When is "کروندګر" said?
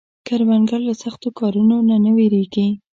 0.27-0.81